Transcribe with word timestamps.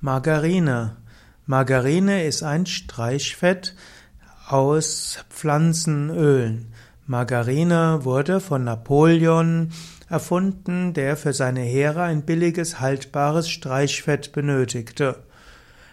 Margarine. 0.00 0.96
Margarine 1.46 2.24
ist 2.24 2.44
ein 2.44 2.66
Streichfett 2.66 3.74
aus 4.46 5.24
Pflanzenölen. 5.28 6.72
Margarine 7.06 8.04
wurde 8.04 8.38
von 8.38 8.62
Napoleon 8.62 9.72
erfunden, 10.08 10.94
der 10.94 11.16
für 11.16 11.32
seine 11.32 11.62
Heere 11.62 12.02
ein 12.02 12.22
billiges, 12.22 12.78
haltbares 12.78 13.48
Streichfett 13.48 14.30
benötigte. 14.30 15.24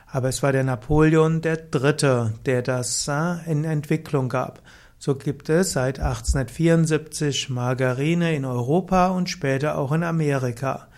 Aber 0.05 0.29
es 0.29 0.43
war 0.43 0.51
der 0.51 0.63
Napoleon 0.63 1.41
der 1.41 1.57
Dritte, 1.57 2.33
der 2.45 2.61
das 2.61 3.07
äh, 3.07 3.51
in 3.51 3.63
Entwicklung 3.63 4.29
gab. 4.29 4.61
So 4.99 5.15
gibt 5.15 5.49
es 5.49 5.71
seit 5.71 5.99
1874 5.99 7.49
Margarine 7.49 8.35
in 8.35 8.45
Europa 8.45 9.07
und 9.07 9.31
später 9.31 9.79
auch 9.79 9.91
in 9.93 10.03
Amerika. 10.03 10.89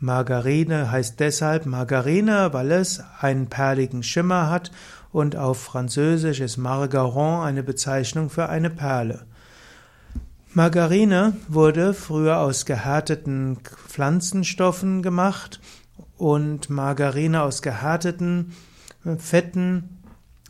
Margarine 0.00 0.90
heißt 0.90 1.20
deshalb 1.20 1.66
Margarine, 1.66 2.52
weil 2.52 2.72
es 2.72 3.02
einen 3.20 3.48
perligen 3.48 4.02
Schimmer 4.02 4.48
hat 4.48 4.72
und 5.12 5.36
auf 5.36 5.62
Französisch 5.62 6.40
ist 6.40 6.56
Margaron 6.56 7.42
eine 7.42 7.62
Bezeichnung 7.62 8.30
für 8.30 8.48
eine 8.48 8.70
Perle. 8.70 9.26
Margarine 10.54 11.36
wurde 11.48 11.92
früher 11.92 12.38
aus 12.38 12.64
gehärteten 12.64 13.58
Pflanzenstoffen 13.88 15.02
gemacht 15.02 15.60
und 16.16 16.70
Margarine 16.70 17.42
aus 17.42 17.60
gehärteten 17.60 18.52
Fetten 19.18 20.00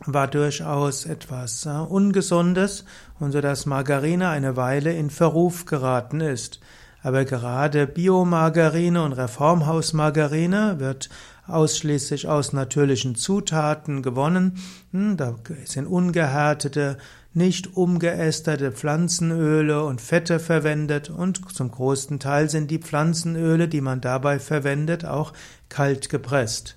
war 0.05 0.27
durchaus 0.27 1.05
etwas 1.05 1.65
äh, 1.65 1.69
Ungesundes 1.69 2.85
und 3.19 3.31
so 3.31 3.41
dass 3.41 3.65
Margarine 3.65 4.29
eine 4.29 4.55
Weile 4.55 4.93
in 4.93 5.09
Verruf 5.09 5.65
geraten 5.65 6.21
ist. 6.21 6.59
Aber 7.03 7.25
gerade 7.25 7.87
Biomargarine 7.87 9.03
und 9.03 9.13
Reformhausmargarine 9.13 10.79
wird 10.79 11.09
ausschließlich 11.47 12.27
aus 12.27 12.53
natürlichen 12.53 13.15
Zutaten 13.15 14.03
gewonnen. 14.03 14.57
Hm, 14.91 15.17
da 15.17 15.35
sind 15.65 15.87
ungehärtete, 15.87 16.97
nicht 17.33 17.75
umgeästerte 17.75 18.71
Pflanzenöle 18.71 19.83
und 19.83 20.01
Fette 20.01 20.39
verwendet 20.39 21.09
und 21.09 21.41
zum 21.53 21.71
großen 21.71 22.19
Teil 22.19 22.49
sind 22.49 22.69
die 22.69 22.79
Pflanzenöle, 22.79 23.67
die 23.67 23.81
man 23.81 24.01
dabei 24.01 24.37
verwendet, 24.37 25.05
auch 25.05 25.33
kalt 25.69 26.09
gepresst. 26.09 26.75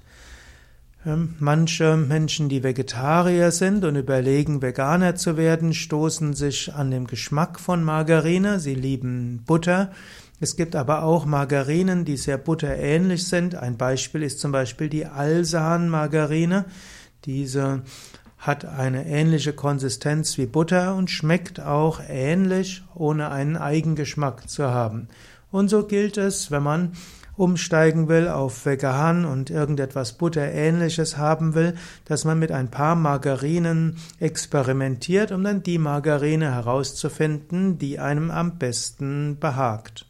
Ähm, 1.06 1.34
manche 1.38 1.96
Menschen, 1.96 2.48
die 2.48 2.62
Vegetarier 2.62 3.50
sind 3.50 3.84
und 3.84 3.96
überlegen, 3.96 4.62
Veganer 4.62 5.16
zu 5.16 5.36
werden, 5.36 5.74
stoßen 5.74 6.32
sich 6.32 6.72
an 6.72 6.90
dem 6.90 7.06
Geschmack 7.06 7.60
von 7.60 7.84
Margarine. 7.84 8.58
Sie 8.58 8.74
lieben 8.74 9.42
Butter. 9.46 9.92
Es 10.40 10.56
gibt 10.56 10.74
aber 10.74 11.02
auch 11.02 11.26
Margarinen, 11.26 12.04
die 12.04 12.16
sehr 12.16 12.38
butterähnlich 12.38 13.26
sind. 13.26 13.54
Ein 13.54 13.76
Beispiel 13.76 14.22
ist 14.22 14.40
zum 14.40 14.52
Beispiel 14.52 14.88
die 14.88 15.04
Alsan-Margarine. 15.04 16.64
Diese 17.26 17.82
hat 18.38 18.64
eine 18.64 19.06
ähnliche 19.06 19.52
Konsistenz 19.52 20.36
wie 20.38 20.46
Butter 20.46 20.96
und 20.96 21.10
schmeckt 21.10 21.60
auch 21.60 22.00
ähnlich, 22.06 22.82
ohne 22.94 23.30
einen 23.30 23.56
Eigengeschmack 23.56 24.48
zu 24.48 24.70
haben. 24.70 25.08
Und 25.50 25.68
so 25.68 25.86
gilt 25.86 26.16
es, 26.16 26.50
wenn 26.50 26.62
man 26.62 26.92
umsteigen 27.36 28.08
will 28.08 28.28
auf 28.28 28.64
vegan 28.66 29.24
und 29.24 29.50
irgendetwas 29.50 30.12
Butterähnliches 30.14 31.16
haben 31.16 31.54
will, 31.54 31.74
dass 32.04 32.24
man 32.24 32.38
mit 32.38 32.52
ein 32.52 32.70
paar 32.70 32.94
Margarinen 32.94 33.96
experimentiert, 34.20 35.32
um 35.32 35.42
dann 35.42 35.62
die 35.62 35.78
Margarine 35.78 36.52
herauszufinden, 36.52 37.78
die 37.78 37.98
einem 37.98 38.30
am 38.30 38.58
besten 38.58 39.38
behagt. 39.38 40.06